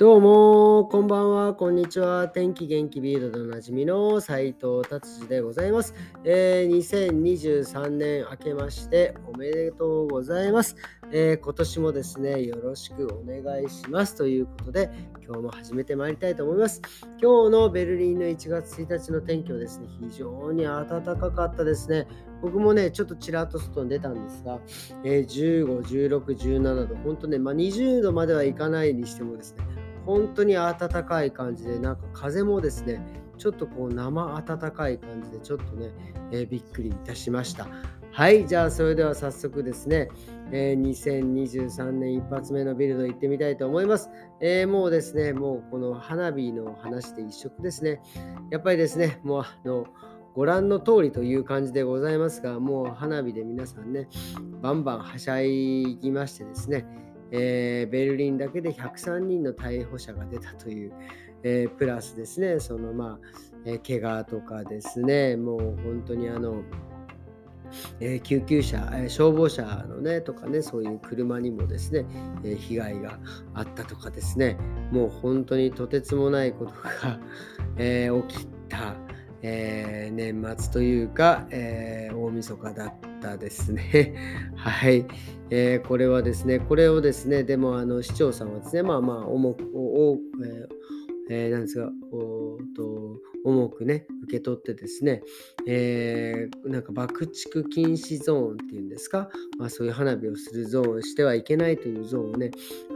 [0.00, 2.26] どうも、こんばんは、こんにちは。
[2.26, 10.76] 天気元気ビールでおなじみの斉藤達治でございます、えー、2023年明けましておめでとうございます、
[11.12, 14.14] えー、今年もですね、よろしくお願いします。
[14.14, 14.90] ということで、
[15.22, 16.80] 今日も始めてまいりたいと思います。
[17.20, 22.06] 今日のベルリンの1月1日の天気はですね、非常に暖かかったですね。
[22.40, 24.60] 僕もね、ちょっとちらっと外に出たんですが、
[25.04, 33.00] えー、15、16、17度、本当ね、まあ、20度まではいかないにしてもですね、本当に暖かい感じで、なんか風もですね、
[33.38, 35.90] ちょっとこう生暖かい感じで、ちょっとね、
[36.32, 37.68] えー、びっくりいたしました。
[38.10, 40.08] はい、じゃあそれでは早速ですね、
[40.50, 44.10] えー、2023年一発目のビルド行ってみたいと思います。
[44.40, 48.02] えー、もうですね、もうこの花火の話で一色ですね。
[48.50, 49.86] やっぱりですね、もうあの、
[50.34, 54.08] ご覧の通りという感じでございますが、もう花火で皆さんね、
[54.60, 56.84] バンバンはしゃいぎましてですね、
[57.32, 60.92] えー、ベルリンだけで103人の逮捕者が出たという、
[61.42, 63.18] えー、プラスですね、そのまあ、
[63.64, 66.62] えー、怪我とかですね、もう本当にあの、
[68.00, 72.04] えー、救急車、えー、消防車のねとかねそういう車にもですね、
[72.42, 73.18] えー、被害が
[73.54, 74.56] あったとかですね。
[74.90, 77.20] もう本当にとてつもないことが、
[77.76, 78.96] え起きた、
[79.42, 84.14] え年末というか、え大晦日だったですね。
[84.56, 85.06] はい。
[85.50, 90.80] えー、これはですね、これをですね、でもあの市長さんはですね、まあまあ重く、おえー
[91.32, 93.09] え、なんですが、おと
[93.44, 95.22] 重くね、受け取ってですね、
[95.66, 102.50] えー、なんか爆竹禁止ゾーンっていうんですか、まあ、そういう花火をするゾーンしてはいけないというゾーンをね、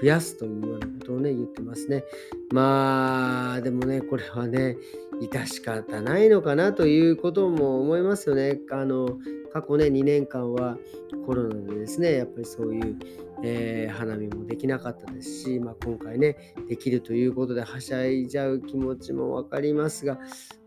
[0.00, 2.04] 増やすというようなことをね、言ってますね。
[2.52, 4.76] まあ、でもね、これはね、
[5.20, 8.60] 致し方ないのかなということも思いますよね。
[8.70, 9.18] あの
[9.52, 10.78] 過去ね、2年間は
[11.26, 12.96] コロナでですね、やっぱりそういう、
[13.42, 20.18] えー、花見もできなかったですし、まあ、今回ね、できるということではしゃいじゃう気持ちも分かりますが、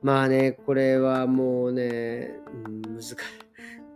[0.02, 2.32] まあね、これはもうね、
[2.66, 3.16] うん、難しい。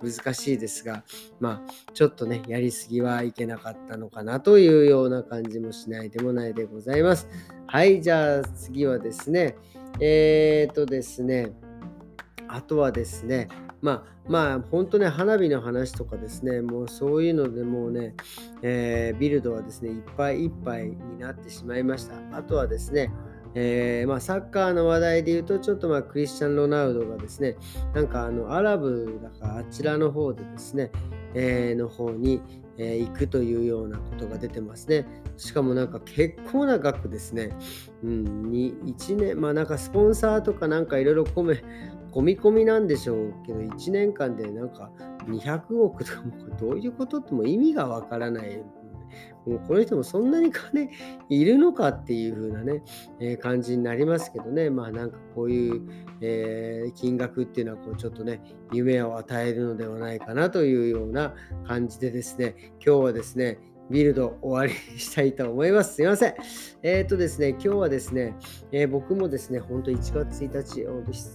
[0.03, 1.03] 難しいですが、
[1.39, 7.27] まあ、ちょっとね、やりすぎはいけなかったのかなというような感じもしないでもないでございます。
[7.66, 9.55] はい、じゃあ次はですね、
[10.01, 11.53] えー、っとですね、
[12.47, 13.47] あとはですね、
[13.85, 18.16] まあまあ本当ね花火の話とかですねもうそういうのでもうね、
[18.63, 23.12] えー、ビルドはですねいっぱいいっぱいになってしまいましたあとはですね
[23.57, 27.56] えー、まあ、サッカーの話題で言うと、ちょっとまあクリスチャン・ロナウドがですね、
[27.94, 30.91] なんかあのアラブだかあちらの方でですね、
[31.35, 32.41] えー、の方に、
[32.78, 35.07] えー、行くというようなことが出てますね。
[35.38, 37.56] しかもなんか結構な額ですね。
[38.03, 41.63] うん、に1年、まあなんかスポンサーとかなんかいろいろ込め、
[42.12, 44.91] 込み込みなんでしょうけど、1年間でなんか
[45.28, 48.63] 200億とかもどういうことっても意味がわからない。
[49.45, 50.90] もうこの人もそんなに金
[51.29, 52.84] いるのかっていう風なね、
[53.19, 55.81] えー、感じになりますけどね、まあなんかこういう、
[56.22, 58.41] えー、金額っていうのはこうちょっとね、
[58.72, 61.35] 夢を与えるのではないかなというような
[61.68, 63.59] 感じでですね、今日はですね、
[63.90, 65.96] ビルド終わりにしたいと思います。
[65.96, 66.35] すいません。
[66.81, 68.35] えっ、ー、とですね、今日はですね、
[68.72, 70.81] えー、僕もですね、本当1月1日、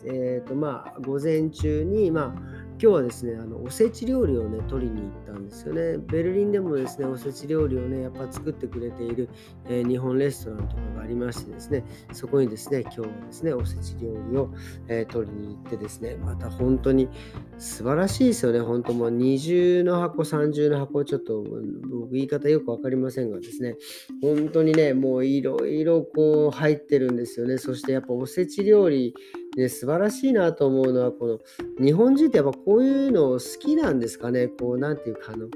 [0.07, 5.99] えっ、ー、とまあ、午前中に、まあ、今日はですね、あのおせち料理をね、取りに行ったんですよね。
[5.99, 9.29] ベルリンでもですね、おせち料理をね、やっぱ作ってくれている、
[9.69, 14.49] えー、日本レストランとかがありましてですね、そこにですね、今日はですね、おせち料理を、
[14.89, 17.11] えー、取りに行ってですね、また本当に
[17.59, 21.45] 素晴らしいですよね、本当もう20の箱、30の箱、ちょっと
[21.91, 23.77] 僕言い方よく分かりませんがですね、
[24.23, 27.59] 本当にね、もういろいろこう入ってるんですよね。
[27.59, 29.15] そしてやっぱおせち料理
[29.57, 31.39] で素晴らしいなと思うのは、この
[31.85, 34.49] 日本人ってやっぱこういうの好きなんですかね？
[34.49, 35.49] こう、なんていうか、あの、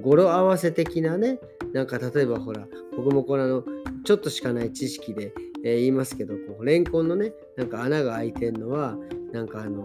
[0.00, 1.38] 語呂合わせ的なね、
[1.72, 3.62] なんか例えばほら、僕もこれあの、
[4.04, 8.96] ちょっとしかない知識で、えー、言いますけど、こうレンコンのね、なんか穴が開いてるのは、
[9.32, 9.84] なんかあの、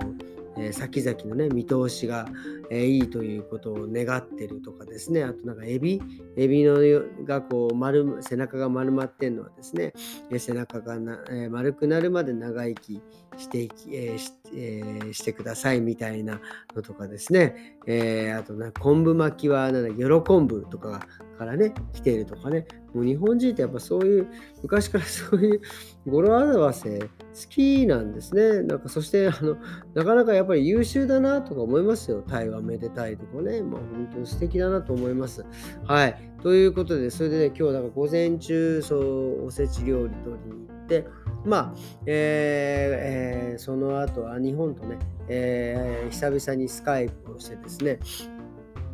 [0.60, 2.28] え、先々のね、見通しが、
[2.70, 6.02] え、いいということを願ってるとかですね、あとなんかエビ、
[6.36, 6.78] エビの
[7.26, 9.94] がこう丸、背中が丸まってるのはですね、
[10.32, 13.02] え背中がな、え丸くなるまで長生き
[13.38, 16.40] してき、えしえー、してくださいみたいな
[16.76, 21.08] のとかですね、えあとな昆布巻きはなん、喜ぶとかが
[21.38, 24.28] からね、来ているとかね、もう日本人ってやっぱそういう、
[24.64, 25.62] 昔から そういう
[26.08, 27.08] 語呂合わせ好
[27.50, 28.64] きなんですね。
[28.64, 29.58] なんかそしてあの、
[29.94, 32.24] なかなかやっぱり優秀だなとか思いますよ。
[32.28, 33.62] タイはめでたいとかね。
[33.62, 35.46] まあ本当に素敵だなと思います。
[35.86, 36.32] はい。
[36.42, 41.06] ということで、それでね、今日だから午前中、そう、おせち料理取りに行って、
[41.46, 41.74] まあ、
[42.06, 44.98] えーえー、その後は日本とね、
[45.30, 48.00] えー、久々にスカイプをしてですね、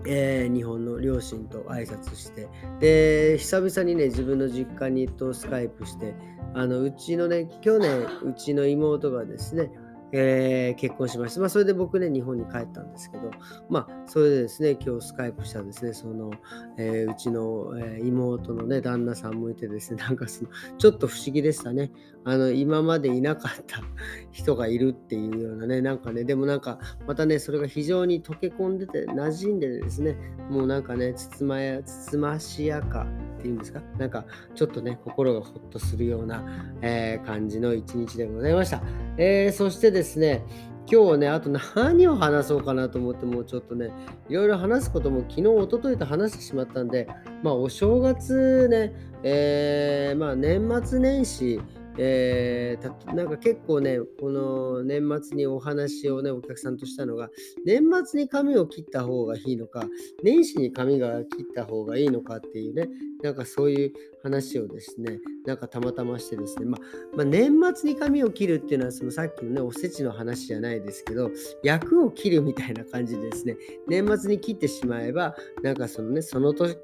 [0.05, 6.15] えー、日本の両親と挨拶してで久々にね自分の実家にとスカイプして
[6.53, 9.71] あのうちのね去年うちの妹がですね
[10.15, 11.39] えー、結婚しました。
[11.39, 13.31] まあ、それで僕ね、日本に帰ったんですけど、
[13.67, 16.31] まあ、それでですね、今日スカイプしたですね、その、
[16.77, 21.91] えー、うちの、え、妹のね、旦那さんもいてですね、 なんかその、ちょっと不思議でしたね。
[22.25, 23.81] あの、今までいなかった
[24.31, 26.77] 人がいるっていうようなね、なんかね、でもなんか、
[27.07, 30.15] またね、それが非常に溶け込んでて、馴染んでですね、
[30.47, 33.07] もうなんかね、つつまや、つつましやか
[33.43, 34.25] っていうんですか、なんか、
[34.55, 36.41] ちょっとね、心がほっとするような、
[36.81, 38.81] えー、感じの一日でございました。
[39.17, 40.45] えー、そしてですね、
[40.89, 43.91] 今日はね、あと何を話そうかなと思って、もうちょっとね、
[44.29, 47.09] いろいろ話すことも昨日、おとといと話してしまったんで、
[47.41, 48.93] まあ、お正月ね、
[49.23, 51.59] えー、まあ、年末年始、
[51.97, 57.29] えー、なんか結構ね、この年末にお話をね、お客さんとしたのが、
[57.65, 59.85] 年末に髪を切った方がいいのか、
[60.23, 62.89] 年始に髪が切った方がいいのかっていうね、
[63.21, 66.81] なんかそういう話をですね、なんかたまたましてですね、まあ、
[67.17, 71.29] まあ、年末に髪を切るっていうのは、そのさっきのね、おせちの話じゃないですけど、
[71.61, 76.77] 役を切るみたいな感じでですね、年末に切ってしまえば、なんかそのね、その年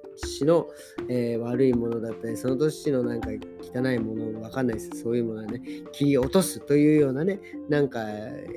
[0.44, 0.68] の、
[1.08, 3.30] えー、悪いものだったり、その年のなんか
[3.62, 5.02] 汚いもの、わかんないです。
[5.02, 5.62] そういうものはね、
[5.94, 7.40] 切り落とすというようなね、
[7.70, 8.06] なんか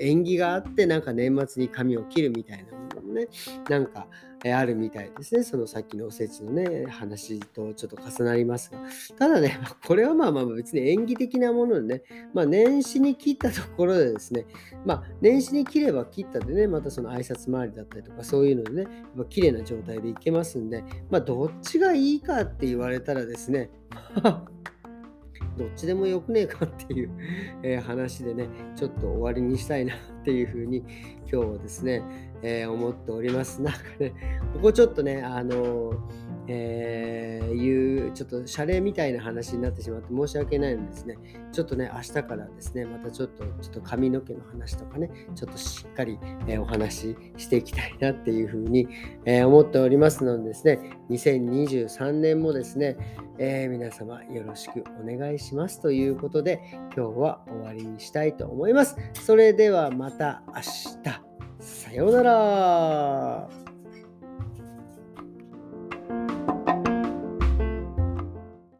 [0.00, 3.28] 縁起があって、なんか年末に髪を切るみたいなものもね、
[3.68, 4.08] なんか、
[4.50, 5.44] あるみたいですね。
[5.44, 8.78] そのさっきのおせちのね、話とちょっと重なりますが。
[9.16, 12.02] ただね、これはまあまあ別に演技的なものでね、
[12.34, 14.46] まあ年始に切ったところでですね、
[14.84, 23.70] まあ年始に切れば切ったでね、またその挨拶回りだったりとかそういうのでね、やっぱ綺麗な状態でいけますんで、まあどっちがいいかって言われたらですね、
[25.56, 27.10] どっちでもよくねえかっていう、
[27.62, 32.02] えー、話でね、ちょっと終わりにしたいなっていうふうに今日はですね、
[32.42, 33.62] えー、思っております。
[33.62, 34.12] なんかね、
[34.54, 35.92] ここちょっとね、あの
[36.48, 41.16] えー、いうちょっと謝礼みたいな話になってしまって申し訳ないのですね、
[41.52, 46.18] ちょっとね、明日からですね、またちょっとちょっと髪の毛の話とかね、ちょっとしっかり、
[46.48, 48.88] えー、お話ししていきたいなっていうふうに、
[49.24, 50.80] えー、思っておりますのでですね、
[51.10, 52.96] 2023年もですね、
[53.38, 56.60] え皆様よろしくお願いしますということで、
[56.96, 58.96] 今日は終わりにしたいと思います。
[59.14, 61.31] それではまた明日。
[61.92, 63.61] さようなら。